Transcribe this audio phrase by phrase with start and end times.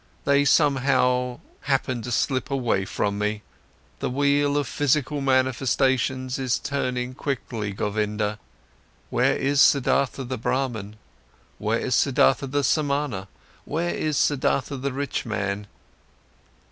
[0.25, 3.43] They somehow happened to slip away from me.
[3.99, 8.39] The wheel of physical manifestations is turning quickly, Govinda.
[9.11, 10.95] Where is Siddhartha the Brahman?
[11.59, 13.27] Where is Siddhartha the Samana?
[13.63, 15.67] Where is Siddhartha the rich man?